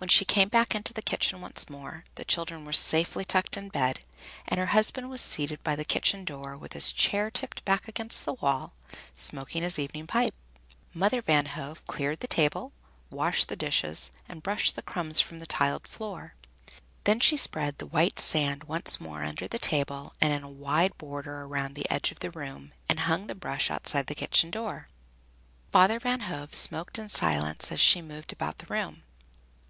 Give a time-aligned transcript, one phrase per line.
[0.00, 3.68] When she came back into the kitchen once more, the children were safely tucked in
[3.68, 4.00] bed,
[4.48, 8.24] and her husband was seated by the kitchen door with his chair tipped back against
[8.24, 8.72] the wall,
[9.14, 10.32] smoking his evening pipe.
[10.94, 12.72] Mother Van Hove cleared the table,
[13.10, 16.32] washed the dishes, and brushed the crumbs from the tiled floor.
[17.04, 20.96] Then she spread the white sand once more under the table and in a wide
[20.96, 24.88] border around the edge of the room, and hung the brush outside the kitchen door.
[25.72, 29.02] Father Van Hove smoked in silence as she moved about the room.